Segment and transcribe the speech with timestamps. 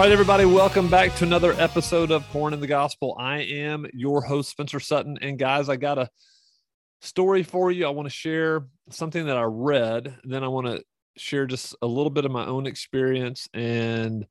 [0.00, 3.14] All right, everybody, welcome back to another episode of Porn in the Gospel.
[3.20, 5.18] I am your host, Spencer Sutton.
[5.20, 6.08] And guys, I got a
[7.02, 7.84] story for you.
[7.84, 10.16] I want to share something that I read.
[10.24, 10.82] Then I want to
[11.18, 14.24] share just a little bit of my own experience and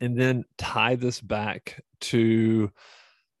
[0.00, 2.72] and then tie this back to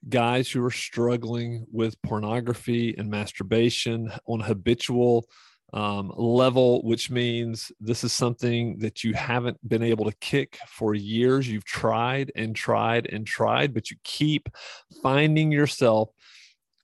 [0.08, 5.26] guys who are struggling with pornography and masturbation on habitual
[5.72, 10.94] um, level, which means this is something that you haven't been able to kick for
[10.94, 11.48] years.
[11.48, 14.48] You've tried and tried and tried, but you keep
[15.02, 16.10] finding yourself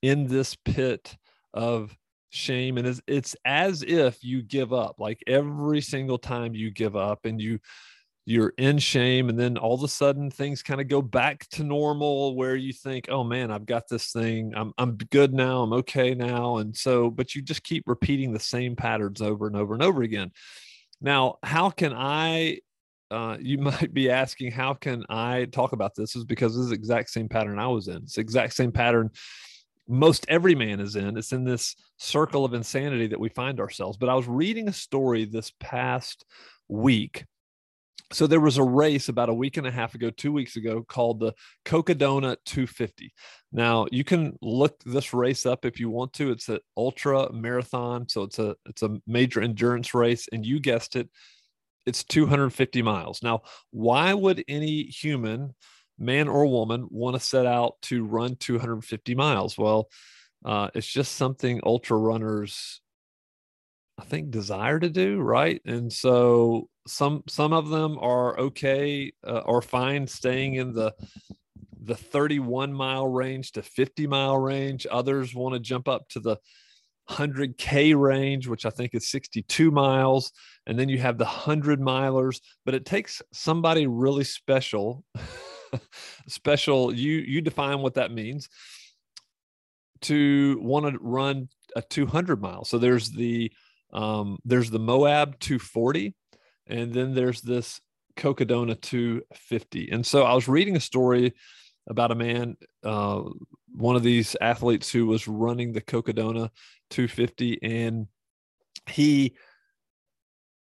[0.01, 1.15] in this pit
[1.53, 1.95] of
[2.29, 2.77] shame.
[2.77, 7.25] And it's, it's as if you give up, like every single time you give up
[7.25, 7.59] and you
[8.29, 11.63] you're in shame and then all of a sudden things kind of go back to
[11.63, 14.53] normal where you think oh man i've got this thing.
[14.55, 15.63] I'm i'm good now.
[15.63, 16.57] I'm okay now.
[16.57, 20.03] And so but you just keep repeating the same patterns over and over and over
[20.03, 20.31] again.
[21.01, 22.59] Now how can i
[23.09, 26.15] uh, you might be asking how can i talk about this?
[26.15, 27.97] is because this is the exact same pattern i was in.
[27.97, 29.09] It's the exact same pattern
[29.87, 31.17] most every man is in.
[31.17, 33.97] It's in this circle of insanity that we find ourselves.
[33.97, 36.25] But i was reading a story this past
[36.67, 37.25] week
[38.11, 40.83] so there was a race about a week and a half ago two weeks ago
[40.87, 41.33] called the
[41.65, 43.13] cocodona 250
[43.51, 46.31] now you can look this race up if you want to.
[46.31, 50.95] It's an ultra marathon so it's a it's a major endurance race and you guessed
[50.95, 51.09] it
[51.85, 53.23] it's 250 miles.
[53.23, 55.55] Now why would any human
[55.97, 59.57] man or woman want to set out to run 250 miles?
[59.57, 59.89] Well
[60.45, 62.81] uh, it's just something ultra runners
[63.97, 65.59] I think desire to do right?
[65.65, 70.93] And so some some of them are okay uh, or fine staying in the
[71.81, 74.85] the 31 mile range to 50 mile range.
[74.89, 76.37] Others want to jump up to the
[77.09, 80.31] 100k range which i think is 62 miles.
[80.67, 85.03] And then you have the 100 milers but it takes somebody really special
[86.27, 88.49] special you you define what that means
[90.01, 93.51] to want to run a 200 miles so there's the
[93.91, 96.13] um, there's the Moab 240,
[96.69, 97.81] and then there's this
[98.15, 99.89] Cocodona 250.
[99.91, 101.33] And so I was reading a story
[101.87, 103.23] about a man, uh,
[103.73, 106.49] one of these athletes who was running the Cocodona
[106.89, 108.07] 250, and
[108.87, 109.35] he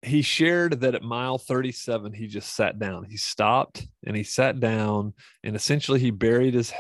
[0.02, 4.60] he shared that at mile 37 he just sat down he stopped and he sat
[4.60, 6.74] down and essentially he buried his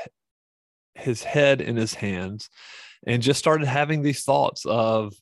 [0.94, 2.50] his head in his hands
[3.06, 5.14] and just started having these thoughts of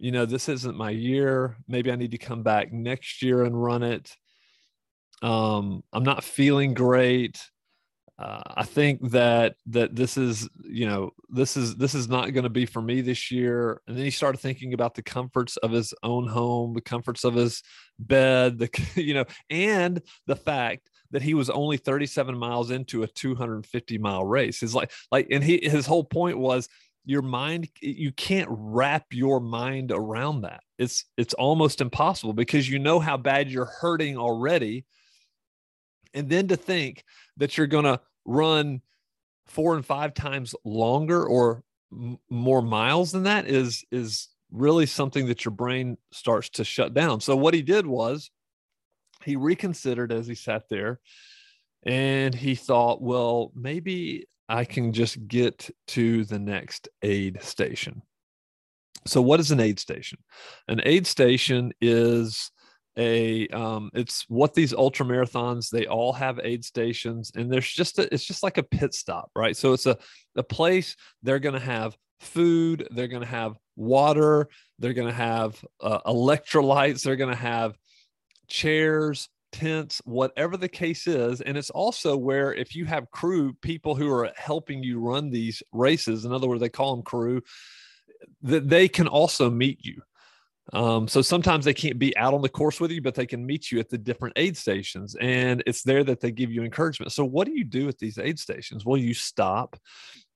[0.00, 1.58] you know, this isn't my year.
[1.68, 4.16] Maybe I need to come back next year and run it.
[5.22, 7.38] Um, I'm not feeling great.
[8.18, 12.44] Uh, I think that that this is you know this is this is not going
[12.44, 13.82] to be for me this year.
[13.86, 17.34] And then he started thinking about the comforts of his own home, the comforts of
[17.34, 17.62] his
[17.98, 23.06] bed, the you know, and the fact that he was only 37 miles into a
[23.06, 24.62] 250 mile race.
[24.62, 26.68] Is like like, and he his whole point was
[27.04, 30.62] your mind you can't wrap your mind around that.
[30.78, 34.84] It's it's almost impossible because you know how bad you're hurting already.
[36.14, 37.04] And then to think
[37.36, 38.82] that you're going to run
[39.46, 41.62] four and five times longer or
[41.92, 46.92] m- more miles than that is is really something that your brain starts to shut
[46.92, 47.20] down.
[47.20, 48.30] So what he did was
[49.24, 51.00] he reconsidered as he sat there
[51.84, 58.02] and he thought well maybe I can just get to the next aid station.
[59.06, 60.18] So, what is an aid station?
[60.66, 62.50] An aid station is
[62.98, 68.00] a um, it's what these ultra marathons they all have aid stations and there's just
[68.00, 69.96] a, it's just like a pit stop right so it's a,
[70.34, 74.48] a place they're going to have food they're going to have water
[74.80, 77.76] they're going to have uh, electrolytes they're going to have
[78.48, 81.40] chairs tents, whatever the case is.
[81.40, 85.62] And it's also where if you have crew, people who are helping you run these
[85.72, 87.42] races, in other words, they call them crew,
[88.42, 90.02] that they can also meet you.
[90.72, 93.44] Um, so sometimes they can't be out on the course with you, but they can
[93.44, 95.16] meet you at the different aid stations.
[95.20, 97.12] And it's there that they give you encouragement.
[97.12, 98.84] So, what do you do at these aid stations?
[98.84, 99.76] Well, you stop,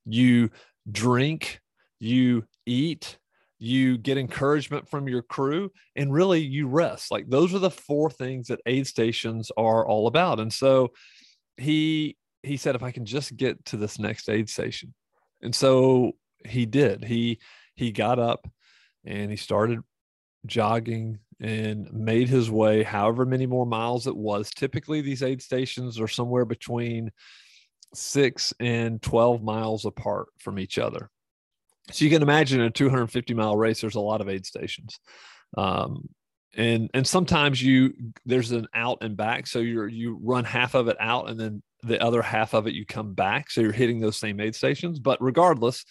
[0.05, 0.51] you
[0.91, 1.61] drink,
[2.01, 3.19] you eat,
[3.59, 7.11] you get encouragement from your crew, and really you rest.
[7.11, 10.41] Like those are the four things that aid stations are all about.
[10.41, 10.93] And so
[11.57, 14.93] he he said, if I can just get to this next aid station.
[15.43, 16.13] And so
[16.47, 17.05] he did.
[17.05, 17.41] He
[17.75, 18.47] he got up
[19.05, 19.81] and he started
[20.47, 24.51] jogging and made his way however many more miles it was.
[24.51, 27.11] Typically, these aid stations are somewhere between
[27.95, 31.11] six and 12 miles apart from each other
[31.91, 34.99] so you can imagine a 250 mile race there's a lot of aid stations.
[35.57, 36.09] Um,
[36.57, 37.95] and and sometimes you
[38.25, 41.63] there's an out and back so you're you run half of it out and then
[41.83, 43.51] the other half of it you come back.
[43.51, 45.85] So you're hitting those same aid stations but regardless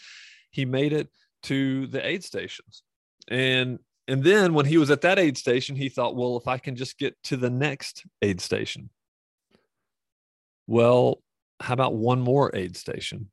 [0.51, 1.10] he made it
[1.44, 2.84] to the aid stations.
[3.28, 6.57] And and then when he was at that aid station he thought well if i
[6.57, 8.90] can just get to the next aid station.
[10.66, 11.22] Well
[11.60, 13.30] how about one more aid station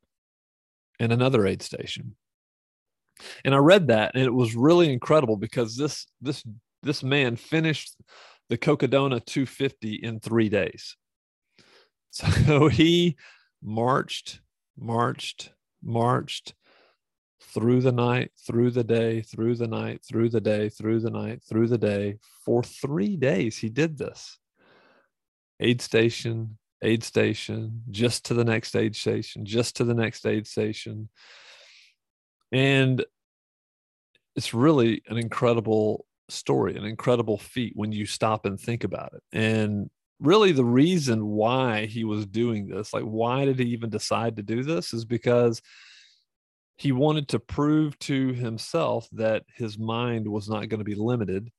[0.99, 2.15] and another aid station
[3.45, 6.43] and i read that and it was really incredible because this this
[6.83, 7.95] this man finished
[8.49, 10.95] the Cocodona 250 in three days.
[12.13, 13.15] So he
[13.63, 14.41] marched,
[14.77, 16.53] marched, marched
[17.53, 21.41] through the night, through the day, through the night, through the day, through the night,
[21.47, 22.17] through the day.
[22.43, 24.37] For three days, he did this.
[25.61, 30.47] Aid station, aid station, just to the next aid station, just to the next aid
[30.47, 31.07] station.
[32.51, 33.03] And
[34.35, 39.23] it's really an incredible story, an incredible feat when you stop and think about it.
[39.31, 39.89] And
[40.19, 44.43] really, the reason why he was doing this, like, why did he even decide to
[44.43, 45.61] do this, is because
[46.77, 51.51] he wanted to prove to himself that his mind was not going to be limited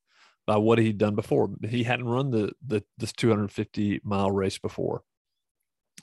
[0.47, 1.51] by what he'd done before.
[1.69, 5.03] He hadn't run the, the this 250 mile race before.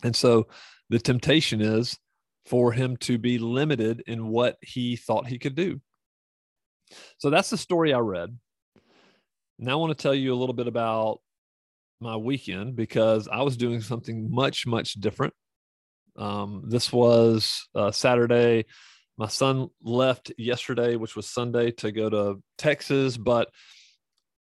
[0.03, 0.47] And so
[0.89, 1.97] the temptation is
[2.45, 5.79] for him to be limited in what he thought he could do.
[7.17, 8.37] So that's the story I read.
[9.59, 11.19] Now I want to tell you a little bit about
[11.99, 15.33] my weekend because I was doing something much, much different.
[16.15, 18.65] Um, this was uh, Saturday.
[19.17, 23.49] My son left yesterday, which was Sunday, to go to Texas, but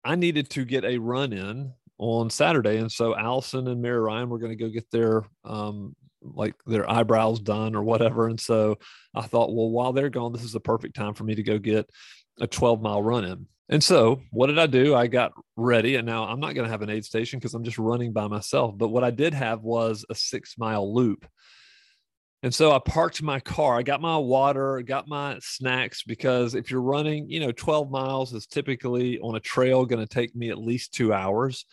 [0.03, 2.77] I needed to get a run in on Saturday.
[2.77, 6.89] And so Allison and Mary Ryan were going to go get their um, like their
[6.89, 8.27] eyebrows done or whatever.
[8.27, 8.77] And so
[9.13, 11.57] I thought, well, while they're gone, this is the perfect time for me to go
[11.57, 11.89] get
[12.39, 13.47] a 12 mile run in.
[13.69, 14.93] And so, what did I do?
[14.93, 17.63] I got ready, and now I'm not going to have an aid station because I'm
[17.63, 18.77] just running by myself.
[18.77, 21.25] But what I did have was a six mile loop.
[22.43, 23.79] And so I parked my car.
[23.79, 28.33] I got my water, got my snacks because if you're running, you know, 12 miles
[28.33, 31.65] is typically on a trail going to take me at least two hours.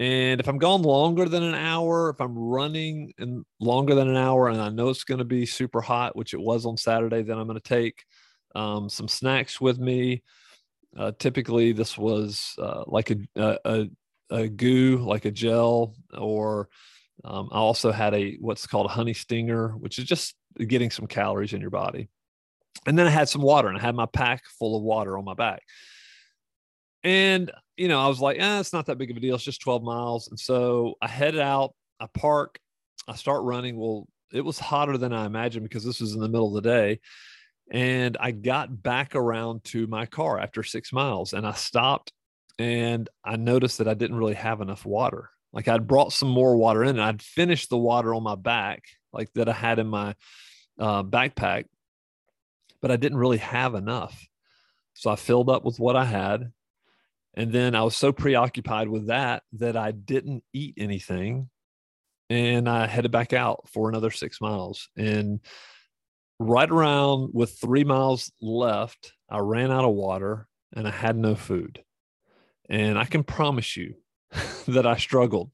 [0.00, 4.16] And if I'm going longer than an hour, if I'm running and longer than an
[4.16, 7.22] hour, and I know it's going to be super hot, which it was on Saturday,
[7.22, 8.04] then I'm going to take
[8.54, 10.22] um, some snacks with me
[10.96, 13.86] uh, typically, this was uh, like a, a,
[14.30, 16.68] a goo, like a gel, or
[17.24, 21.06] um, I also had a what's called a honey stinger, which is just getting some
[21.06, 22.08] calories in your body.
[22.86, 25.24] And then I had some water, and I had my pack full of water on
[25.24, 25.62] my back.
[27.02, 29.34] And you know, I was like, eh, it's not that big of a deal.
[29.34, 30.28] It's just 12 miles.
[30.28, 31.74] And so I headed out.
[31.98, 32.58] I park.
[33.08, 33.78] I start running.
[33.78, 36.68] Well, it was hotter than I imagined because this was in the middle of the
[36.68, 37.00] day.
[37.70, 42.12] And I got back around to my car after six miles and I stopped
[42.58, 45.30] and I noticed that I didn't really have enough water.
[45.52, 48.84] Like I'd brought some more water in and I'd finished the water on my back,
[49.12, 50.14] like that I had in my
[50.78, 51.64] uh, backpack,
[52.82, 54.26] but I didn't really have enough.
[54.94, 56.52] So I filled up with what I had.
[57.34, 61.48] And then I was so preoccupied with that that I didn't eat anything.
[62.28, 64.88] And I headed back out for another six miles.
[64.96, 65.40] And
[66.38, 71.34] right around with three miles left, I ran out of water and I had no
[71.34, 71.82] food.
[72.68, 73.94] And I can promise you
[74.68, 75.50] that I struggled.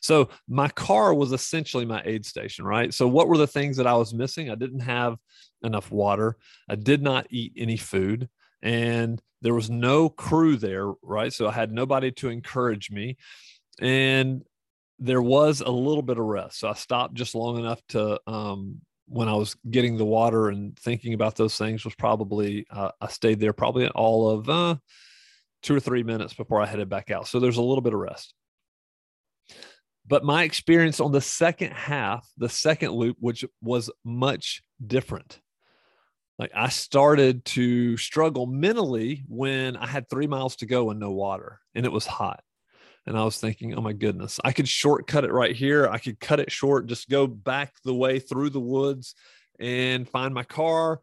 [0.00, 2.94] So my car was essentially my aid station, right?
[2.94, 4.50] So what were the things that I was missing?
[4.50, 5.16] I didn't have
[5.62, 6.36] enough water.
[6.68, 8.28] I did not eat any food
[8.62, 11.32] and there was no crew there, right?
[11.32, 13.16] So I had nobody to encourage me.
[13.80, 14.42] And
[14.98, 16.60] there was a little bit of rest.
[16.60, 20.76] So I stopped just long enough to um, when I was getting the water and
[20.78, 24.76] thinking about those things was probably uh, I stayed there probably all of uh,
[25.62, 27.28] two or three minutes before I headed back out.
[27.28, 28.34] So there's a little bit of rest.
[30.08, 35.40] But my experience on the second half, the second loop, which was much different.
[36.38, 41.10] Like I started to struggle mentally when I had three miles to go and no
[41.10, 42.42] water and it was hot.
[43.06, 45.86] And I was thinking, oh my goodness, I could shortcut it right here.
[45.86, 49.14] I could cut it short, just go back the way through the woods
[49.60, 51.00] and find my car.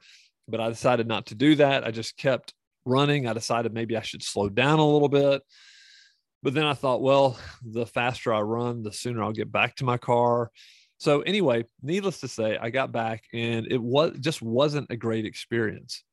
[0.47, 1.85] But I decided not to do that.
[1.85, 2.53] I just kept
[2.85, 3.27] running.
[3.27, 5.41] I decided maybe I should slow down a little bit.
[6.43, 9.85] But then I thought, well, the faster I run, the sooner I'll get back to
[9.85, 10.51] my car.
[10.97, 15.25] So anyway, needless to say, I got back and it was just wasn't a great
[15.25, 16.03] experience.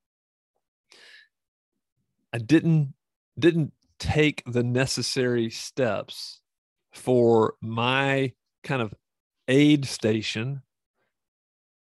[2.32, 2.94] I didn't
[3.38, 6.40] didn't take the necessary steps
[6.92, 8.32] for my
[8.64, 8.94] kind of
[9.48, 10.62] aid station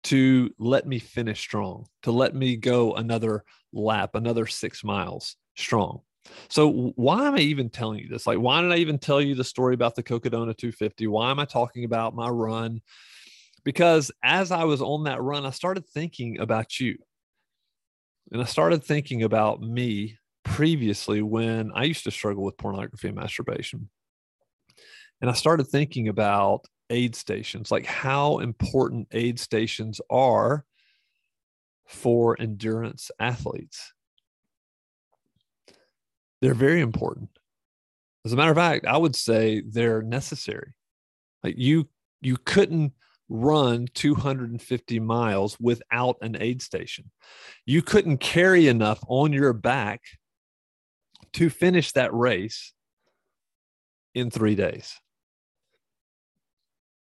[0.04, 6.02] to let me finish strong, to let me go another lap, another six miles strong.
[6.50, 8.28] So why am I even telling you this?
[8.28, 11.08] Like, why did I even tell you the story about the Cocodona 250?
[11.08, 12.82] Why am I talking about my run?
[13.64, 16.98] Because as I was on that run, I started thinking about you.
[18.32, 23.18] And I started thinking about me previously when I used to struggle with pornography and
[23.18, 23.90] masturbation.
[25.22, 30.66] And I started thinking about aid stations, like how important aid stations are
[31.88, 33.94] for endurance athletes.
[36.42, 37.30] They're very important.
[38.26, 40.74] As a matter of fact, I would say they're necessary.
[41.44, 41.88] Like you
[42.22, 42.94] you couldn't
[43.30, 47.12] run 250 miles without an aid station.
[47.66, 50.02] You couldn't carry enough on your back
[51.34, 52.74] to finish that race
[54.16, 54.96] in 3 days.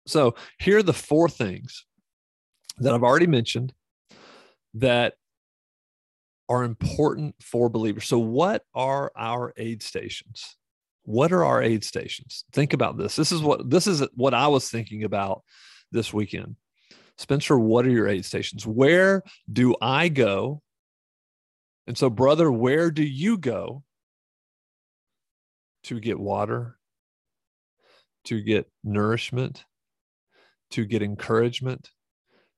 [0.07, 1.85] So, here are the four things
[2.77, 3.73] that I've already mentioned
[4.75, 5.15] that
[6.49, 8.07] are important for believers.
[8.07, 10.55] So, what are our aid stations?
[11.03, 12.45] What are our aid stations?
[12.51, 13.15] Think about this.
[13.15, 15.43] This is what this is what I was thinking about
[15.91, 16.55] this weekend.
[17.17, 18.65] Spencer, what are your aid stations?
[18.65, 20.61] Where do I go?
[21.87, 23.83] And so, brother, where do you go
[25.83, 26.77] to get water,
[28.25, 29.63] to get nourishment,
[30.71, 31.89] to get encouragement,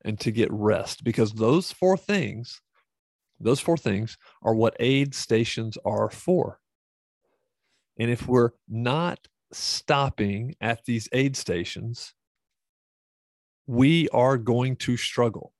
[0.03, 1.03] and to get rest?
[1.03, 2.60] Because those four things
[3.39, 6.60] those four things are what aid stations are for.
[8.00, 9.19] And if we're not
[9.51, 12.13] stopping at these aid stations,
[13.67, 15.53] we are going to struggle,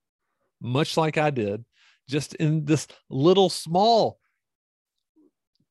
[0.62, 1.64] much like I did
[2.08, 4.20] just in this little small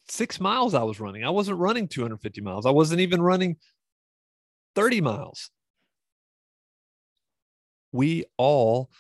[0.08, 1.24] six miles I was running.
[1.24, 3.56] I wasn't running 250 miles, I wasn't even running
[4.74, 5.50] 30 miles.
[7.92, 8.90] We all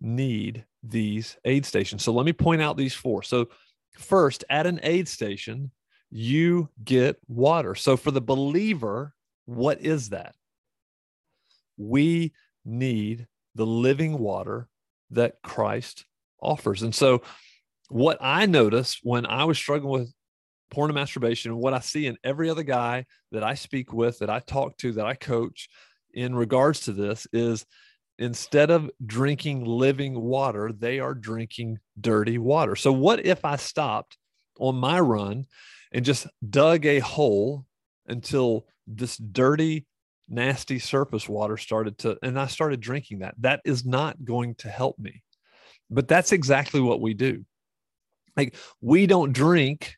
[0.00, 2.02] need these aid stations.
[2.02, 3.22] So let me point out these four.
[3.22, 3.48] So,
[3.98, 5.70] first, at an aid station,
[6.10, 7.74] you get water.
[7.74, 9.14] So, for the believer,
[9.44, 10.34] what is that?
[11.76, 12.32] We
[12.64, 14.68] need the living water
[15.10, 16.04] that Christ
[16.40, 16.82] offers.
[16.82, 17.22] And so,
[17.88, 20.12] what I noticed when I was struggling with
[20.70, 24.18] porn and masturbation, and what I see in every other guy that I speak with,
[24.18, 25.68] that I talk to, that I coach
[26.12, 27.64] in regards to this is
[28.18, 32.76] instead of drinking living water, they are drinking dirty water.
[32.76, 34.18] So, what if I stopped
[34.58, 35.46] on my run
[35.92, 37.66] and just dug a hole
[38.06, 39.86] until this dirty,
[40.28, 43.34] nasty surface water started to, and I started drinking that?
[43.38, 45.22] That is not going to help me.
[45.90, 47.44] But that's exactly what we do.
[48.36, 49.96] Like, we don't drink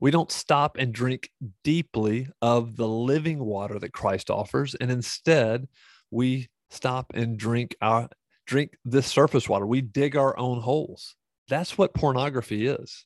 [0.00, 1.30] we don't stop and drink
[1.64, 4.74] deeply of the living water that Christ offers.
[4.74, 5.68] And instead,
[6.10, 8.08] we stop and drink our
[8.46, 9.66] drink this surface water.
[9.66, 11.16] We dig our own holes.
[11.48, 13.04] That's what pornography is.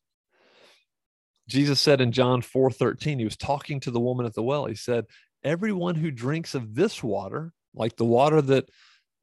[1.49, 4.67] Jesus said in John 4 13, he was talking to the woman at the well.
[4.67, 5.07] He said,
[5.43, 8.69] Everyone who drinks of this water, like the water that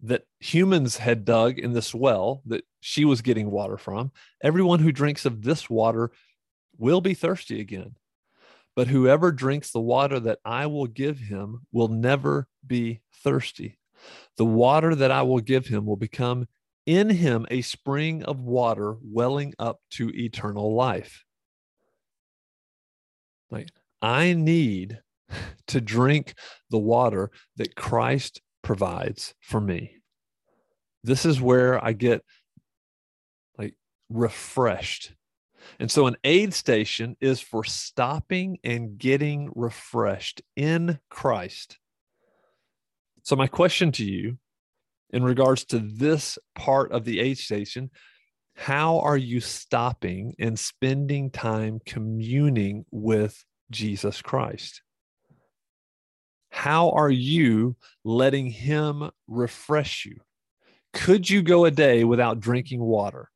[0.03, 4.11] that humans had dug in this well that she was getting water from,
[4.43, 6.11] everyone who drinks of this water
[6.77, 7.95] will be thirsty again.
[8.75, 13.79] But whoever drinks the water that I will give him will never be thirsty.
[14.37, 16.47] The water that I will give him will become
[16.85, 21.25] in him a spring of water welling up to eternal life.
[23.49, 23.69] Like,
[24.01, 24.99] I need
[25.67, 26.35] to drink
[26.69, 29.97] the water that Christ provides for me.
[31.03, 32.23] This is where I get
[33.57, 33.75] like
[34.09, 35.13] refreshed.
[35.79, 41.79] And so, an aid station is for stopping and getting refreshed in Christ.
[43.27, 44.37] So, my question to you
[45.09, 47.91] in regards to this part of the aid station
[48.55, 54.81] how are you stopping and spending time communing with Jesus Christ?
[56.51, 60.21] How are you letting Him refresh you?
[60.93, 63.29] Could you go a day without drinking water?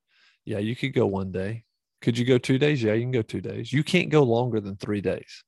[0.46, 1.66] Yeah, you could go one day.
[2.02, 2.82] Could you go two days?
[2.82, 3.74] Yeah, you can go two days.
[3.74, 5.44] You can't go longer than three days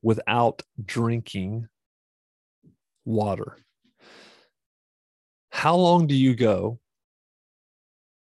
[0.00, 1.68] without drinking
[3.08, 3.56] water.
[5.50, 6.78] How long do you go?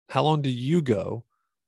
[0.09, 1.25] How long do you go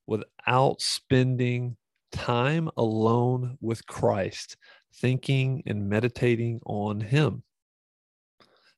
[0.07, 1.77] without spending
[2.13, 4.57] time alone with Christ,
[4.97, 7.45] thinking and meditating on Him?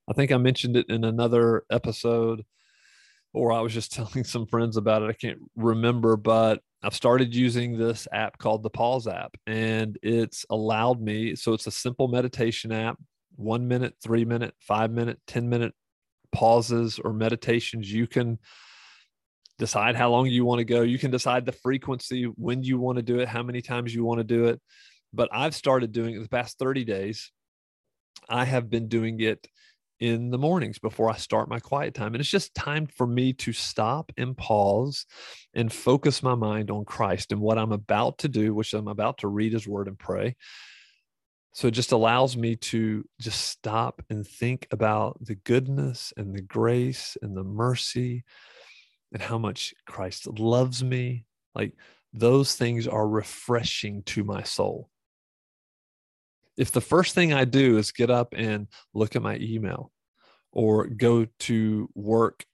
[0.08, 2.44] I think I mentioned it in another episode,
[3.32, 5.08] or I was just telling some friends about it.
[5.08, 10.44] I can't remember, but I've started using this app called the Pause app, and it's
[10.50, 11.34] allowed me.
[11.34, 12.98] So it's a simple meditation app
[13.38, 15.72] one minute, three minute, five minute, 10 minute
[16.32, 18.38] pauses or meditations you can
[19.58, 20.82] decide how long you want to go.
[20.82, 24.04] You can decide the frequency, when you want to do it, how many times you
[24.04, 24.60] want to do it.
[25.12, 27.32] But I've started doing it the past 30 days.
[28.28, 29.46] I have been doing it
[30.00, 32.14] in the mornings before I start my quiet time.
[32.14, 35.06] And it's just time for me to stop and pause
[35.54, 39.18] and focus my mind on Christ and what I'm about to do, which I'm about
[39.18, 40.36] to read his word and pray.
[41.58, 46.40] So it just allows me to just stop and think about the goodness and the
[46.40, 48.22] grace and the mercy
[49.12, 51.24] and how much Christ loves me.
[51.56, 51.72] Like
[52.12, 54.88] those things are refreshing to my soul.
[56.56, 59.90] If the first thing I do is get up and look at my email
[60.52, 62.46] or go to work,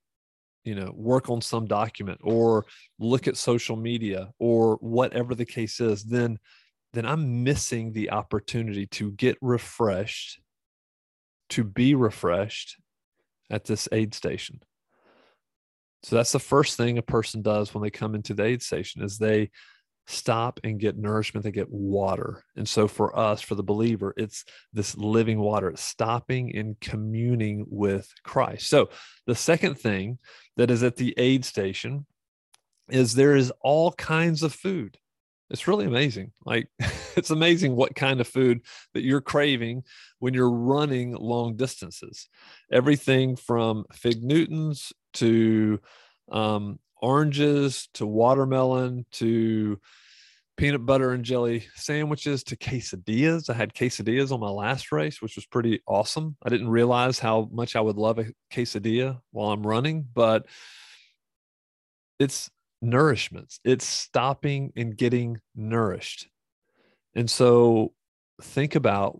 [0.65, 2.65] you know, work on some document or
[2.99, 6.39] look at social media or whatever the case is, then
[6.95, 10.41] then I'm missing the opportunity to get refreshed,
[11.51, 12.77] to be refreshed
[13.51, 14.61] at this aid station.
[16.03, 19.03] So that's the first thing a person does when they come into the aid station
[19.03, 19.51] is they
[20.07, 22.45] stop and get nourishment they get water.
[22.57, 27.65] And so for us for the believer it's this living water it's stopping and communing
[27.69, 28.69] with christ.
[28.69, 28.91] So
[29.27, 30.19] the second thing
[30.59, 32.07] that is at the aid station
[32.91, 34.99] is there is all kinds of food
[35.51, 36.69] it's really amazing like
[37.17, 38.61] it's amazing what kind of food
[38.95, 39.83] that you're craving
[40.19, 42.29] when you're running long distances
[42.73, 45.81] everything from fig newtons to
[46.33, 49.79] um, oranges to watermelon to
[50.57, 53.51] peanut butter and jelly sandwiches to quesadillas.
[53.51, 56.37] I had quesadillas on my last race, which was pretty awesome.
[56.43, 60.47] I didn't realize how much I would love a quesadilla while I'm running, but
[62.19, 62.51] it's
[62.85, 63.59] nourishments.
[63.64, 66.29] It's stopping and getting nourished.
[67.14, 67.93] And so
[68.43, 69.19] think about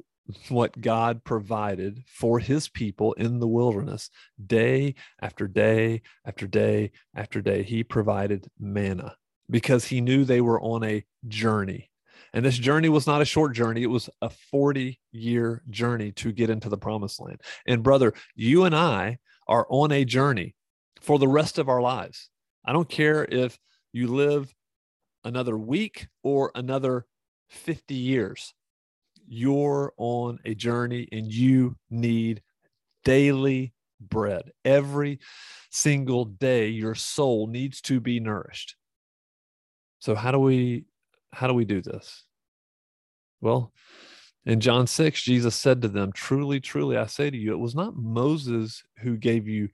[0.49, 4.11] what God provided for his people in the wilderness
[4.45, 7.63] day after day after day after day.
[7.63, 9.17] He provided manna
[9.51, 11.91] because he knew they were on a journey.
[12.33, 16.33] And this journey was not a short journey, it was a 40 year journey to
[16.33, 17.41] get into the promised land.
[17.67, 20.55] And brother, you and I are on a journey
[21.01, 22.31] for the rest of our lives.
[22.65, 23.59] I don't care if
[23.93, 24.53] you live
[25.25, 27.07] another week or another
[27.51, 28.55] 50 years
[29.27, 32.43] you're on a journey and you need
[33.05, 34.53] daily bread.
[34.65, 35.21] Every
[35.71, 38.77] single day, your soul needs to be nourished.
[40.01, 40.85] So how do we
[41.33, 42.25] how do we do this?
[43.41, 43.73] Well,
[44.47, 47.75] in John 6, Jesus said to them, Truly, truly, I say to you, it was
[47.75, 49.71] not Moses who gave you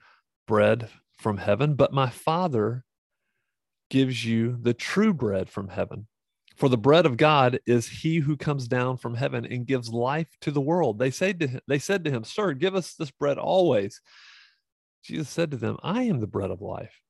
[0.47, 0.89] bread
[1.21, 2.85] from heaven, but my Father
[3.91, 6.07] gives you the true bread from heaven.
[6.57, 10.29] For the bread of God is he who comes down from heaven and gives life
[10.43, 10.99] to the world.
[10.99, 14.01] They said to him, they said to him, Sir, give us this bread always.
[15.03, 17.01] Jesus said to them, I am the bread of life.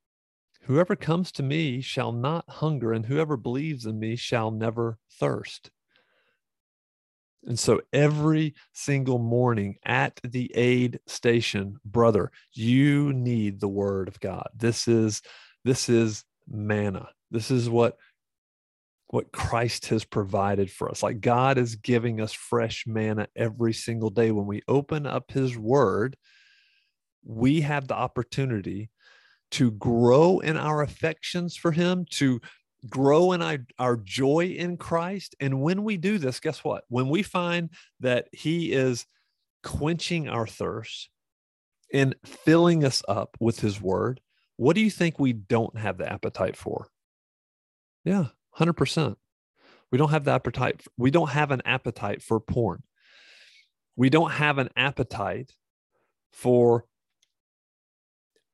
[0.63, 5.71] Whoever comes to me shall not hunger, and whoever believes in me shall never thirst.
[7.47, 14.21] And so every single morning at the aid station, brother, you need the word of
[14.21, 14.49] God.
[14.55, 15.23] This is
[15.65, 17.09] this is manna.
[17.31, 17.97] This is what
[19.09, 21.03] what Christ has provided for us.
[21.03, 24.31] Like God is giving us fresh manna every single day.
[24.31, 26.17] When we open up His Word,
[27.25, 28.91] we have the opportunity
[29.53, 32.41] to grow in our affections for Him, to
[32.89, 35.35] grow in our, our joy in Christ.
[35.41, 36.85] And when we do this, guess what?
[36.89, 39.07] When we find that He is
[39.63, 41.11] quenching our thirst
[41.93, 44.21] and filling us up with His Word,
[44.57, 46.89] what do you think we don't have the appetite for?
[48.05, 48.27] Yeah,
[48.59, 49.17] 100%.
[49.91, 50.83] We don't have the appetite.
[50.97, 52.83] We don't have an appetite for porn.
[53.97, 55.53] We don't have an appetite
[56.33, 56.85] for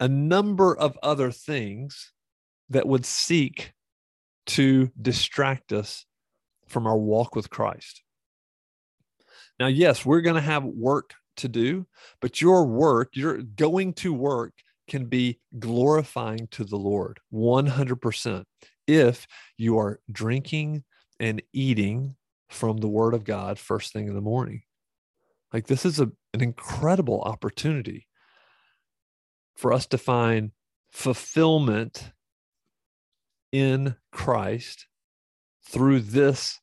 [0.00, 2.12] a number of other things
[2.70, 3.72] that would seek
[4.46, 6.04] to distract us
[6.66, 8.02] from our walk with Christ.
[9.58, 11.86] Now, yes, we're going to have work to do,
[12.20, 14.52] but your work, your going to work
[14.88, 18.44] can be glorifying to the Lord 100%
[18.86, 20.84] if you are drinking
[21.18, 22.16] and eating
[22.48, 24.62] from the word of God first thing in the morning.
[25.52, 28.06] Like this is a, an incredible opportunity
[29.56, 30.52] for us to find
[30.90, 32.12] fulfillment
[33.56, 34.86] in Christ
[35.64, 36.60] through this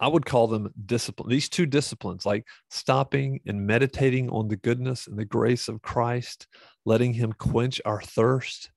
[0.00, 1.28] I would call them discipline.
[1.28, 6.46] These two disciplines, like stopping and meditating on the goodness and the grace of Christ,
[6.84, 8.70] letting Him quench our thirst,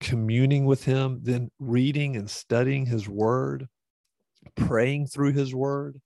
[0.00, 3.68] communing with Him, then reading and studying His Word,
[4.56, 6.00] praying through His Word.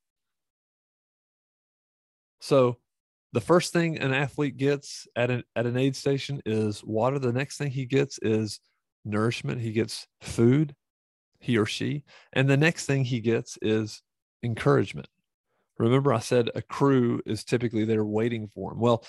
[2.40, 2.76] So
[3.32, 7.18] the first thing an athlete gets at an at an aid station is water.
[7.18, 8.60] The next thing he gets is
[9.04, 9.60] nourishment.
[9.60, 10.74] He gets food,
[11.40, 14.02] he or she, and the next thing he gets is
[14.42, 15.08] encouragement.
[15.78, 18.80] Remember, I said a crew is typically there waiting for him.
[18.80, 19.04] Well,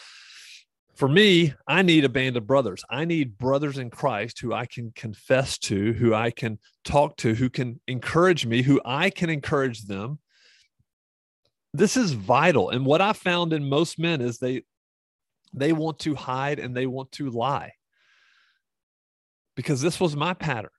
[0.95, 2.84] for me, I need a band of brothers.
[2.89, 7.34] I need brothers in Christ who I can confess to, who I can talk to,
[7.34, 10.19] who can encourage me, who I can encourage them.
[11.73, 12.69] This is vital.
[12.69, 14.63] And what I found in most men is they
[15.53, 17.73] they want to hide and they want to lie.
[19.55, 20.71] Because this was my pattern.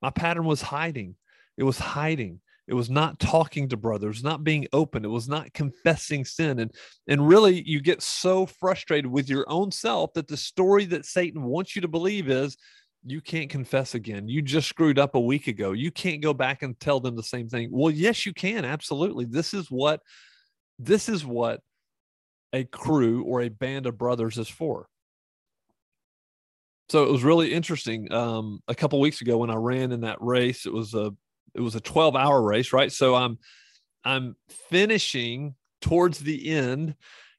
[0.00, 1.16] My pattern was hiding.
[1.56, 2.40] It was hiding.
[2.68, 5.04] It was not talking to brothers, not being open.
[5.04, 6.60] It was not confessing sin.
[6.60, 6.70] And,
[7.08, 11.42] and really, you get so frustrated with your own self that the story that Satan
[11.42, 12.58] wants you to believe is
[13.06, 14.28] you can't confess again.
[14.28, 15.72] You just screwed up a week ago.
[15.72, 17.70] You can't go back and tell them the same thing.
[17.72, 18.66] Well, yes, you can.
[18.66, 19.24] Absolutely.
[19.24, 20.02] This is what
[20.78, 21.60] this is what
[22.52, 24.88] a crew or a band of brothers is for.
[26.88, 28.10] So it was really interesting.
[28.12, 31.12] Um, a couple weeks ago when I ran in that race, it was a
[31.54, 32.90] it was a 12 hour race, right?
[32.90, 33.38] So I'm
[34.04, 34.36] I'm
[34.70, 36.94] finishing towards the end,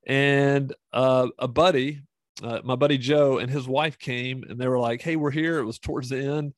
[0.06, 2.04] and uh, a buddy,
[2.44, 5.60] uh, my buddy Joe, and his wife came, and they were like, "Hey, we're here."
[5.60, 6.54] It was towards the end.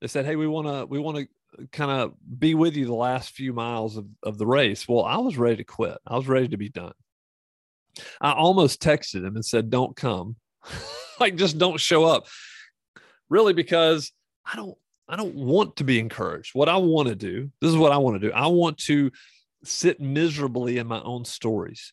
[0.00, 1.28] They said, "Hey, we want to we want to
[1.70, 5.18] kind of be with you the last few miles of, of the race." Well, I
[5.18, 5.98] was ready to quit.
[6.06, 6.94] I was ready to be done.
[8.20, 10.36] I almost texted him and said, "Don't come."
[11.20, 12.26] like just don't show up
[13.28, 14.12] really because
[14.44, 14.76] i don't
[15.08, 16.54] I don't want to be encouraged.
[16.54, 18.32] What I want to do, this is what I want to do.
[18.32, 19.10] I want to
[19.62, 21.92] sit miserably in my own stories.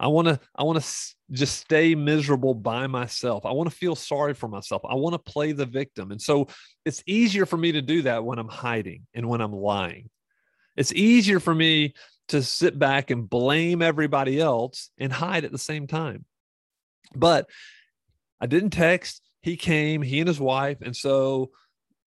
[0.00, 0.86] I want to I want to
[1.30, 3.46] just stay miserable by myself.
[3.46, 4.82] I want to feel sorry for myself.
[4.88, 6.10] I want to play the victim.
[6.10, 6.48] And so
[6.84, 10.10] it's easier for me to do that when I'm hiding and when I'm lying.
[10.76, 11.94] It's easier for me
[12.28, 16.24] to sit back and blame everybody else and hide at the same time.
[17.14, 17.48] But
[18.40, 19.22] I didn't text.
[19.42, 21.50] He came, he and his wife, and so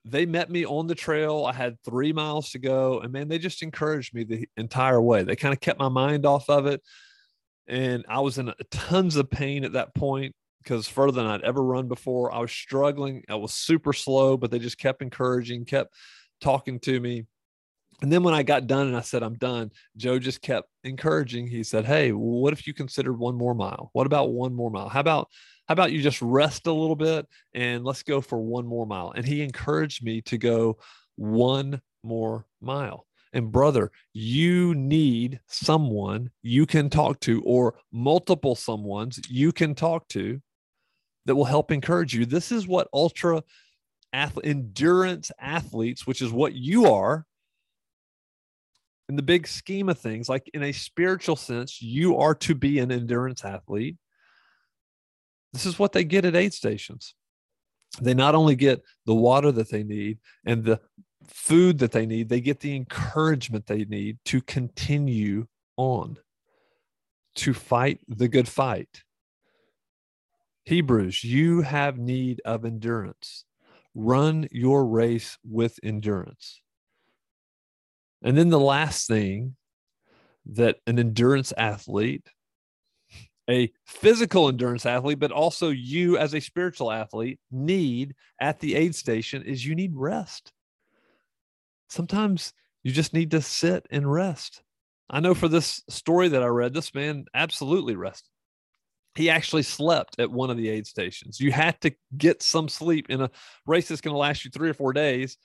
[0.05, 1.45] they met me on the trail.
[1.45, 5.23] I had three miles to go, and man, they just encouraged me the entire way.
[5.23, 6.81] They kind of kept my mind off of it,
[7.67, 10.35] and I was in tons of pain at that point
[10.67, 12.33] because further than I'd ever run before.
[12.33, 13.23] I was struggling.
[13.29, 15.93] I was super slow, but they just kept encouraging, kept
[16.41, 17.25] talking to me.
[18.01, 21.47] And then when I got done and I said, I'm done, Joe just kept encouraging.
[21.47, 23.89] He said, Hey, what if you considered one more mile?
[23.93, 24.89] What about one more mile?
[24.89, 25.29] How about
[25.67, 29.13] how about you just rest a little bit and let's go for one more mile?
[29.15, 30.77] And he encouraged me to go
[31.15, 33.06] one more mile.
[33.33, 40.07] And brother, you need someone you can talk to or multiple someones you can talk
[40.09, 40.41] to
[41.25, 42.25] that will help encourage you.
[42.25, 43.43] This is what ultra
[44.13, 47.25] ath- endurance athletes, which is what you are,
[49.09, 52.79] in the big scheme of things, like in a spiritual sense, you are to be
[52.79, 53.95] an endurance athlete.
[55.53, 57.15] This is what they get at aid stations.
[58.01, 60.81] They not only get the water that they need and the
[61.27, 66.17] food that they need, they get the encouragement they need to continue on,
[67.35, 69.03] to fight the good fight.
[70.65, 73.45] Hebrews, you have need of endurance.
[73.95, 76.61] Run your race with endurance.
[78.21, 79.55] And then the last thing
[80.45, 82.27] that an endurance athlete
[83.49, 88.93] a physical endurance athlete, but also you as a spiritual athlete need at the aid
[88.95, 90.51] station is you need rest.
[91.87, 94.61] Sometimes you just need to sit and rest.
[95.09, 98.29] I know for this story that I read, this man absolutely rested.
[99.15, 101.39] He actually slept at one of the aid stations.
[101.39, 103.31] You had to get some sleep in a
[103.65, 105.37] race that's going to last you three or four days.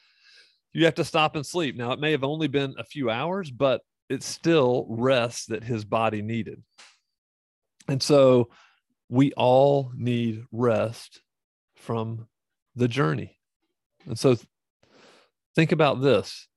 [0.73, 1.77] You have to stop and sleep.
[1.77, 5.85] Now, it may have only been a few hours, but it's still rest that his
[5.85, 6.63] body needed.
[7.89, 8.51] And so
[9.09, 11.21] we all need rest
[11.77, 12.27] from
[12.75, 13.39] the journey.
[14.07, 14.37] And so
[15.55, 16.49] think about this.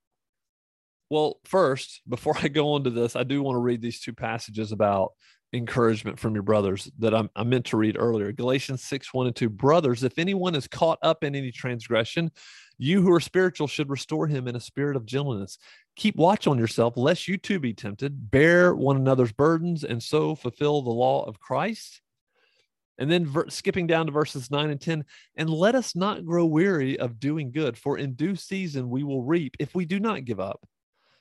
[1.10, 4.72] Well, first, before I go into this, I do want to read these two passages
[4.72, 5.14] about
[5.54, 8.32] encouragement from your brothers that I'm, I meant to read earlier.
[8.32, 9.50] Galatians 6 1 and 2.
[9.50, 12.32] Brothers, if anyone is caught up in any transgression,
[12.78, 15.58] you who are spiritual should restore him in a spirit of gentleness.
[15.96, 18.30] Keep watch on yourself, lest you too be tempted.
[18.32, 22.02] Bear one another's burdens and so fulfill the law of Christ.
[22.98, 25.04] And then ver- skipping down to verses 9 and 10,
[25.36, 29.24] and let us not grow weary of doing good, for in due season we will
[29.24, 30.66] reap if we do not give up.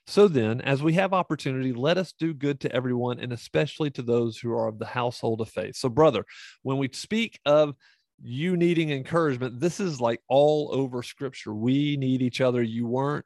[0.07, 4.03] So then, as we have opportunity, let us do good to everyone, and especially to
[4.03, 5.77] those who are of the household of faith.
[5.77, 6.27] So, brother,
[6.63, 7.75] when we speak of
[8.23, 11.55] you needing encouragement, this is like all over scripture.
[11.55, 12.63] We need each other.
[12.63, 13.25] You weren't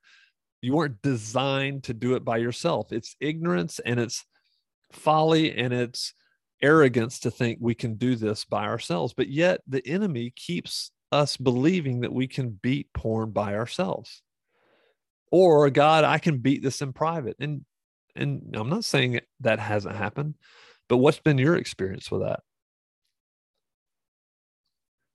[0.60, 2.92] you weren't designed to do it by yourself.
[2.92, 4.24] It's ignorance and it's
[4.92, 6.14] folly and it's
[6.62, 9.14] arrogance to think we can do this by ourselves.
[9.14, 14.22] But yet the enemy keeps us believing that we can beat porn by ourselves.
[15.30, 17.36] Or God, I can beat this in private.
[17.40, 17.64] And
[18.16, 20.34] and I'm not saying that hasn't happened,
[20.88, 22.40] but what's been your experience with that?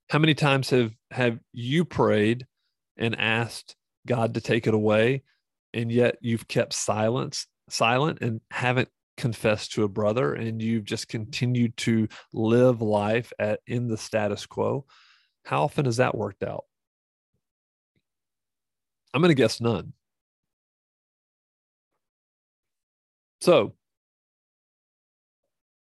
[0.10, 2.45] How many times have have you prayed
[2.97, 3.75] and asked
[4.08, 5.23] God to take it away
[5.73, 8.89] and yet you've kept silence silent and haven't
[9.23, 14.45] confessed to a brother and you've just continued to live life at in the status
[14.45, 14.86] quo
[15.43, 16.65] how often has that worked out?
[19.13, 19.93] I'm going to guess none.
[23.41, 23.73] So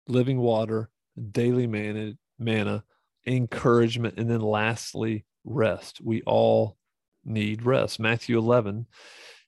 [0.07, 0.91] living water
[1.33, 2.85] daily manna, manna
[3.27, 6.01] encouragement and then lastly rest.
[6.03, 6.77] We all
[7.25, 7.99] need rest.
[7.99, 8.87] Matthew 11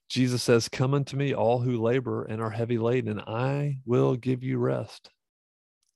[0.09, 4.15] Jesus says, Come unto me, all who labor and are heavy laden, and I will
[4.15, 5.11] give you rest.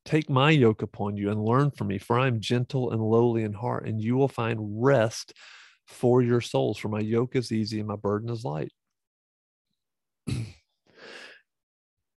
[0.05, 3.43] Take my yoke upon you and learn from me, for I am gentle and lowly
[3.43, 5.33] in heart, and you will find rest
[5.87, 6.77] for your souls.
[6.77, 8.71] For my yoke is easy and my burden is light.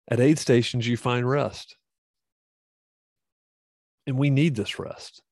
[0.08, 1.76] At aid stations, you find rest.
[4.06, 5.22] And we need this rest.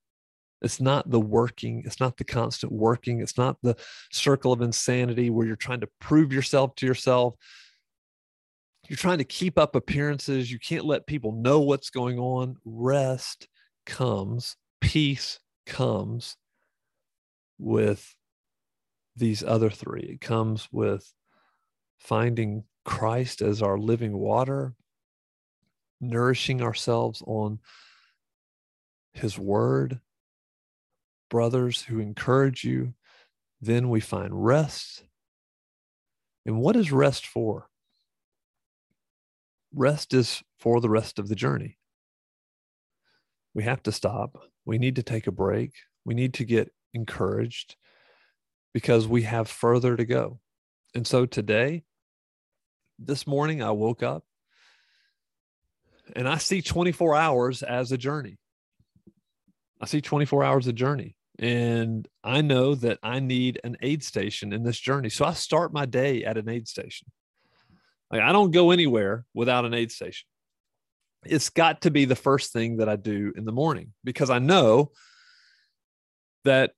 [0.63, 3.77] It's not the working, it's not the constant working, it's not the
[4.11, 7.35] circle of insanity where you're trying to prove yourself to yourself.
[8.89, 10.51] You're trying to keep up appearances.
[10.51, 12.57] You can't let people know what's going on.
[12.65, 13.49] Rest
[13.87, 16.37] comes, peace comes
[17.59, 18.15] with
[19.17, 20.15] these other three.
[20.15, 21.13] It comes with
[21.99, 24.75] finding Christ as our living water,
[26.01, 27.61] nourishing ourselves on
[29.13, 30.01] his word,
[31.33, 32.93] brothers who encourage you.
[33.59, 35.05] Then we find rest.
[36.45, 37.71] And what is rest for?
[39.75, 41.79] Rest is for the rest of the journey.
[43.55, 44.43] We have to stop.
[44.67, 45.73] We need to take a break.
[46.05, 47.77] We need to get encouraged
[48.75, 50.39] because we have further to go.
[50.95, 51.85] And so today,
[52.99, 54.25] this morning, I woke up
[56.15, 58.37] and I see 24 hours as a journey.
[59.81, 64.53] I see 24 hours a journey and I know that I need an aid station
[64.53, 65.09] in this journey.
[65.09, 67.11] So I start my day at an aid station.
[68.11, 70.27] Like I don't go anywhere without an aid station.
[71.25, 74.39] It's got to be the first thing that I do in the morning because I
[74.41, 74.91] know
[76.45, 76.73] that,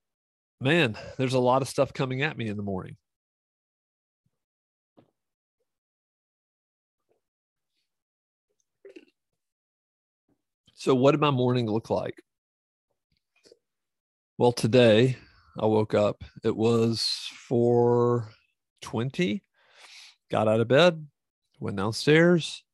[0.60, 2.96] man, there's a lot of stuff coming at me in the morning.
[10.74, 12.22] So, what did my morning look like?
[14.36, 15.16] Well, today
[15.56, 16.24] I woke up.
[16.42, 19.44] It was 420.
[20.28, 21.06] Got out of bed,
[21.60, 22.64] went downstairs,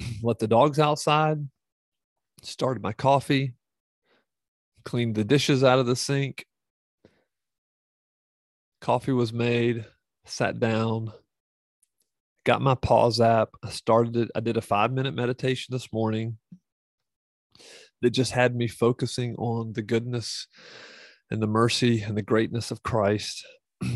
[0.22, 1.46] let the dogs outside,
[2.40, 3.52] started my coffee,
[4.86, 6.46] cleaned the dishes out of the sink.
[8.80, 9.84] Coffee was made,
[10.24, 11.12] sat down,
[12.44, 13.50] got my pause app.
[13.62, 14.30] I started it.
[14.34, 16.38] I did a five minute meditation this morning
[18.04, 20.46] that just had me focusing on the goodness
[21.30, 23.44] and the mercy and the greatness of Christ.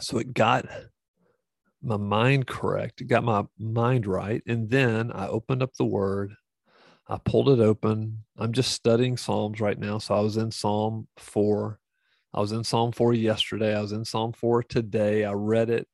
[0.00, 0.66] so it got
[1.82, 4.42] my mind correct, it got my mind right.
[4.46, 6.34] And then I opened up the word,
[7.08, 8.24] I pulled it open.
[8.36, 9.98] I'm just studying Psalms right now.
[9.98, 11.78] So I was in Psalm 4.
[12.34, 13.74] I was in Psalm 4 yesterday.
[13.74, 15.24] I was in Psalm 4 today.
[15.24, 15.88] I read it.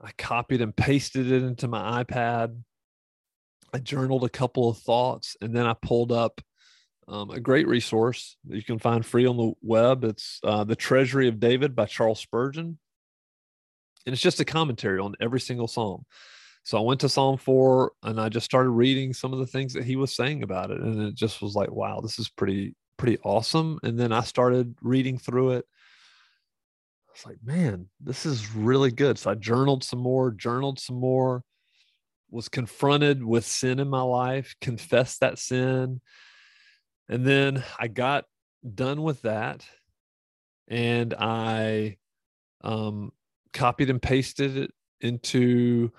[0.00, 2.56] I copied and pasted it into my iPad.
[3.72, 6.40] I journaled a couple of thoughts and then I pulled up
[7.08, 10.04] um, a great resource that you can find free on the web.
[10.04, 12.78] It's uh, The Treasury of David by Charles Spurgeon.
[14.06, 16.04] And it's just a commentary on every single psalm.
[16.64, 19.72] So I went to Psalm 4 and I just started reading some of the things
[19.74, 20.80] that he was saying about it.
[20.80, 23.80] And it just was like, wow, this is pretty, pretty awesome.
[23.82, 25.64] And then I started reading through it.
[27.08, 29.18] I was like, man, this is really good.
[29.18, 31.42] So I journaled some more, journaled some more
[32.32, 36.00] was confronted with sin in my life, confessed that sin.
[37.08, 38.24] And then I got
[38.74, 39.64] done with that
[40.68, 41.98] and I
[42.62, 43.12] um,
[43.52, 45.92] copied and pasted it into.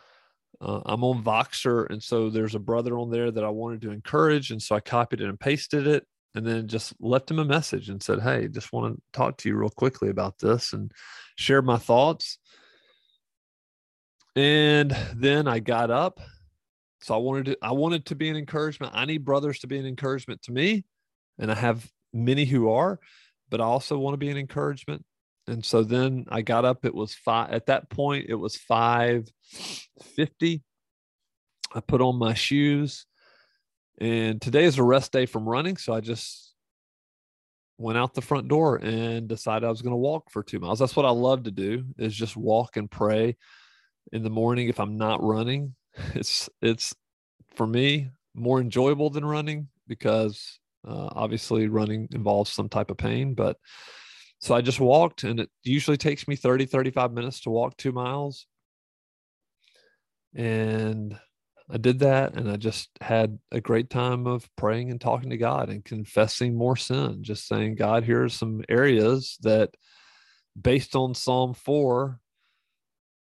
[0.62, 3.92] Uh, I'm on Voxer, and so there's a brother on there that I wanted to
[3.92, 7.46] encourage, and so I copied it and pasted it, and then just left him a
[7.46, 10.92] message and said, "Hey, just want to talk to you real quickly about this," and
[11.36, 12.40] shared my thoughts.
[14.36, 16.20] And then I got up.
[17.02, 18.94] So I wanted to I wanted to be an encouragement.
[18.96, 20.86] I need brothers to be an encouragement to me.
[21.40, 23.00] And I have many who are,
[23.50, 25.04] but I also want to be an encouragement.
[25.48, 26.86] And so then I got up.
[26.86, 30.64] It was five at that point, it was 550.
[31.76, 33.06] I put on my shoes
[34.00, 35.78] And today is a rest day from running.
[35.78, 36.54] So I just
[37.78, 40.80] went out the front door and decided I was going to walk for two miles.
[40.80, 43.36] That's what I love to do is just walk and pray
[44.12, 45.76] in the morning if I'm not running.
[46.16, 46.96] It's it's
[47.56, 53.36] for me more enjoyable than running because uh, obviously running involves some type of pain,
[53.36, 53.58] but
[54.40, 57.92] so I just walked and it usually takes me 30 35 minutes to walk 2
[57.92, 58.48] miles.
[60.36, 61.18] And
[61.70, 65.38] I did that and I just had a great time of praying and talking to
[65.38, 69.76] God and confessing more sin, just saying, God, here are some areas that
[70.60, 72.20] based on Psalm 4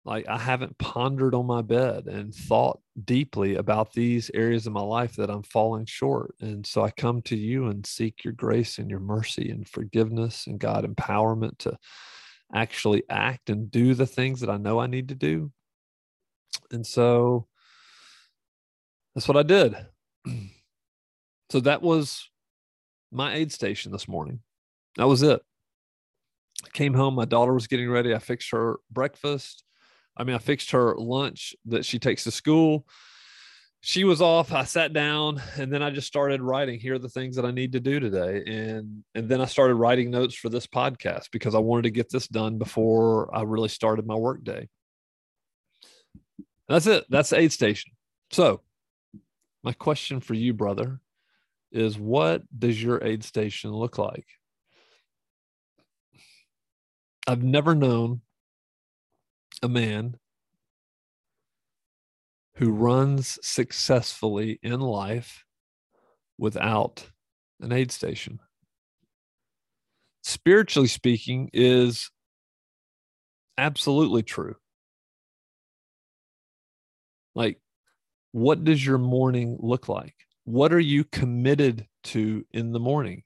[0.05, 4.83] like I haven't pondered on my bed and thought deeply about these areas of my
[4.83, 6.35] life that I'm falling short.
[6.41, 10.47] And so I come to you and seek your grace and your mercy and forgiveness
[10.47, 11.79] and God empowerment to
[12.55, 15.51] actually act and do the things that I know I need to do.
[16.71, 17.47] And so
[19.15, 19.75] that's what I did.
[21.51, 22.29] so that was
[23.11, 24.41] my aid station this morning.
[24.97, 25.41] That was it.
[26.63, 28.15] I came home, my daughter was getting ready.
[28.15, 29.64] I fixed her breakfast
[30.17, 32.87] I mean, I fixed her lunch that she takes to school.
[33.81, 34.53] She was off.
[34.53, 36.81] I sat down and then I just started writing.
[36.81, 38.43] Here are the things that I need to do today.
[38.47, 42.11] And and then I started writing notes for this podcast because I wanted to get
[42.11, 44.69] this done before I really started my workday.
[46.69, 47.05] That's it.
[47.11, 47.93] That's the aid station.
[48.31, 48.63] So
[49.63, 51.01] my question for you, brother,
[51.73, 54.27] is what does your aid station look like?
[57.27, 58.21] I've never known
[59.65, 60.19] a man
[62.57, 65.43] who runs successfully in life
[66.39, 67.09] without
[67.61, 68.41] an aid station.
[70.23, 72.11] Spiritually speaking, is
[73.57, 74.57] absolutely true.
[77.35, 77.59] Like,
[78.33, 80.15] what does your morning look like?
[80.45, 83.23] What are you committed to in the morning?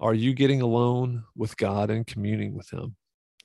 [0.00, 2.96] Are you getting alone with God and communing with Him?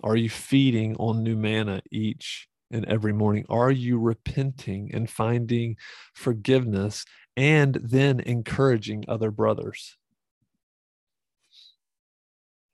[0.03, 3.45] Are you feeding on new manna each and every morning?
[3.49, 5.77] Are you repenting and finding
[6.13, 7.05] forgiveness
[7.35, 9.97] and then encouraging other brothers?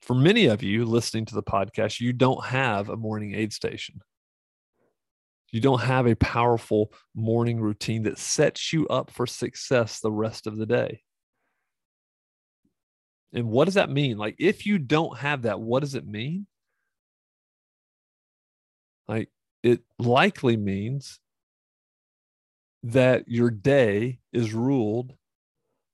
[0.01, 4.01] For many of you listening to the podcast, you don't have a morning aid station.
[5.51, 10.45] You don't have a powerful morning routine that sets you up for success the rest
[10.45, 11.03] of the day.
[13.33, 14.17] And what does that mean?
[14.17, 16.47] Like, if you don't have that, what does it mean?
[19.07, 19.29] Like
[19.63, 21.19] it likely means
[22.83, 25.15] that your day is ruled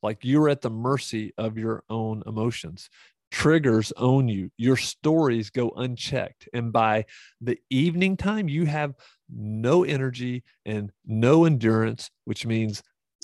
[0.01, 2.89] like you're at the mercy of your own emotions.
[3.31, 4.49] Triggers own you.
[4.57, 6.49] Your stories go unchecked.
[6.53, 7.05] And by
[7.41, 8.95] the evening time, you have
[9.29, 12.81] no energy and no endurance, which means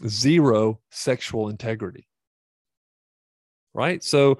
[0.07, 2.07] zero sexual integrity.
[3.73, 4.03] Right.
[4.03, 4.37] So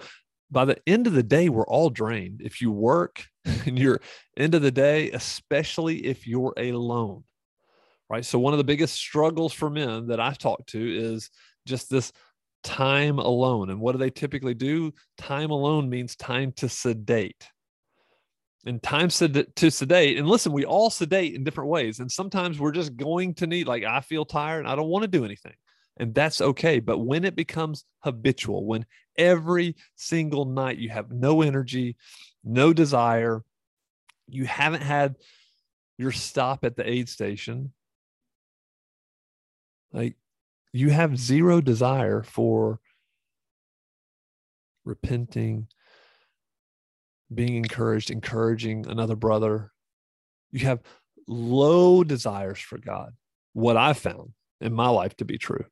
[0.52, 2.42] by the end of the day, we're all drained.
[2.44, 3.26] If you work
[3.66, 4.02] and you're
[4.38, 7.24] end of the day, especially if you're alone,
[8.10, 8.26] right?
[8.26, 11.30] So one of the biggest struggles for men that I talk to is
[11.66, 12.12] just this
[12.64, 13.70] time alone.
[13.70, 14.94] And what do they typically do?
[15.18, 17.50] Time alone means time to sedate.
[18.66, 20.18] And time to sedate.
[20.18, 22.00] And listen, we all sedate in different ways.
[22.00, 25.04] And sometimes we're just going to need, like, I feel tired and I don't want
[25.04, 25.54] to do anything
[25.98, 26.80] and that's okay.
[26.80, 28.86] But when it becomes habitual, when
[29.18, 31.96] every single night you have no energy,
[32.46, 33.44] no desire,
[34.28, 35.16] you haven't had
[35.98, 37.74] your stop at the aid station,
[39.92, 40.16] like
[40.74, 42.80] you have zero desire for
[44.84, 45.68] repenting,
[47.34, 49.72] being encouraged, encouraging another brother.
[50.52, 50.82] You have
[51.28, 53.14] low desires for God.
[53.54, 55.66] What I found in my life to be true.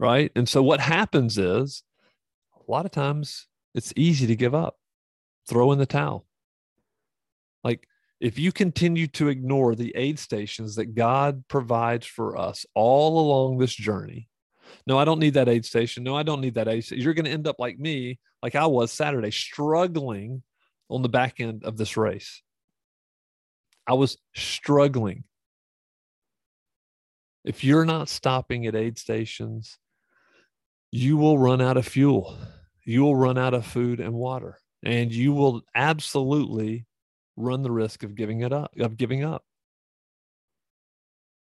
[0.00, 0.32] Right?
[0.34, 1.82] And so what happens is
[2.56, 4.76] a lot of times it's easy to give up,
[5.46, 6.26] throw in the towel.
[7.62, 7.86] Like
[8.18, 13.58] if you continue to ignore the aid stations that God provides for us all along
[13.58, 14.28] this journey,
[14.86, 16.02] no, I don't need that aid station.
[16.02, 17.02] No, I don't need that aid station.
[17.02, 20.42] You're going to end up like me, like I was Saturday, struggling
[20.88, 22.42] on the back end of this race.
[23.86, 25.24] I was struggling.
[27.44, 29.78] If you're not stopping at aid stations,
[30.92, 32.36] you will run out of fuel.
[32.84, 36.86] You will run out of food and water, and you will absolutely
[37.36, 39.44] run the risk of giving it up, of giving up.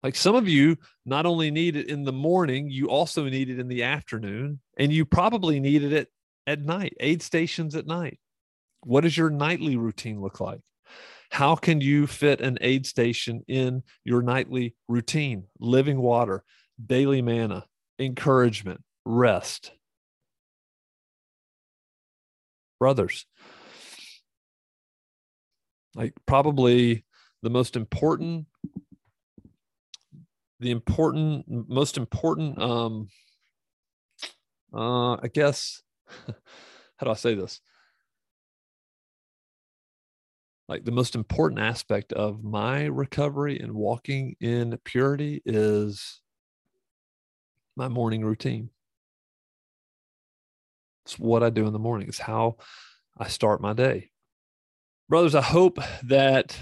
[0.03, 3.59] Like some of you not only need it in the morning, you also need it
[3.59, 6.09] in the afternoon, and you probably needed it
[6.47, 8.19] at night, aid stations at night.
[8.83, 10.61] What does your nightly routine look like?
[11.29, 15.45] How can you fit an aid station in your nightly routine?
[15.59, 16.43] Living water,
[16.83, 17.65] daily manna,
[17.99, 19.71] encouragement, rest.
[22.79, 23.25] Brothers,
[25.95, 27.05] like probably
[27.43, 28.47] the most important
[30.59, 33.07] the important most important um
[34.73, 35.81] uh i guess
[36.27, 37.61] how do i say this?
[40.67, 46.21] Like the most important aspect of my recovery and walking in purity is
[47.75, 48.69] my morning routine
[51.05, 52.55] it's what i do in the morning it's how
[53.17, 54.09] i start my day
[55.09, 56.57] brothers i hope that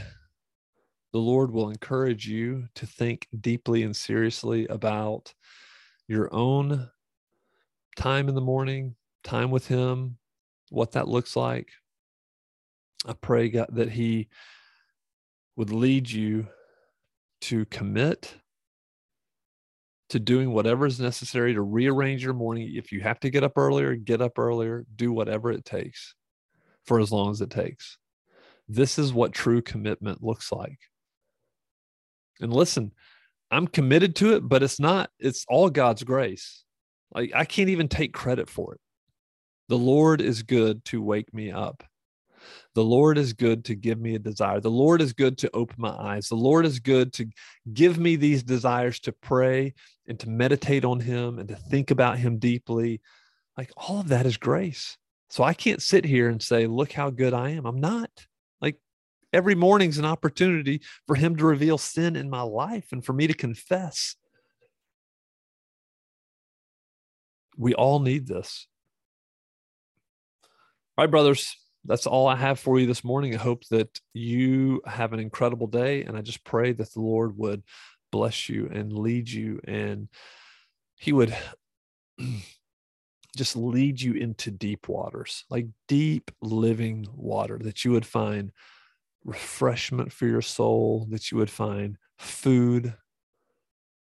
[1.11, 5.33] the Lord will encourage you to think deeply and seriously about
[6.07, 6.89] your own
[7.95, 10.17] time in the morning, time with Him,
[10.69, 11.69] what that looks like.
[13.05, 14.29] I pray, God, that He
[15.55, 16.47] would lead you
[17.41, 18.35] to commit
[20.09, 22.71] to doing whatever is necessary to rearrange your morning.
[22.75, 26.15] If you have to get up earlier, get up earlier, do whatever it takes
[26.85, 27.97] for as long as it takes.
[28.67, 30.79] This is what true commitment looks like.
[32.41, 32.91] And listen,
[33.51, 36.63] I'm committed to it, but it's not, it's all God's grace.
[37.13, 38.81] Like I can't even take credit for it.
[39.67, 41.83] The Lord is good to wake me up.
[42.75, 44.59] The Lord is good to give me a desire.
[44.59, 46.27] The Lord is good to open my eyes.
[46.27, 47.27] The Lord is good to
[47.73, 49.73] give me these desires to pray
[50.07, 53.01] and to meditate on Him and to think about Him deeply.
[53.57, 54.97] Like all of that is grace.
[55.29, 57.65] So I can't sit here and say, look how good I am.
[57.65, 58.09] I'm not
[58.61, 58.77] Like
[59.31, 63.27] every morning's an opportunity for him to reveal sin in my life and for me
[63.27, 64.15] to confess.
[67.57, 68.67] We all need this.
[70.97, 71.55] All right, brothers,
[71.89, 73.33] that's all I have for you this morning.
[73.33, 76.03] I hope that you have an incredible day.
[76.03, 77.63] And I just pray that the Lord would
[78.11, 80.07] bless you and lead you and
[80.95, 81.35] he would
[83.35, 88.51] just lead you into deep waters, like deep living water that you would find
[89.25, 92.93] refreshment for your soul, that you would find food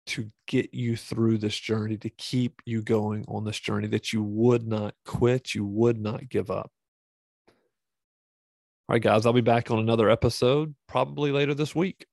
[0.06, 4.24] to get you through this journey, to keep you going on this journey, that you
[4.24, 6.72] would not quit, you would not give up.
[8.89, 12.07] All right, guys, I'll be back on another episode probably later this week.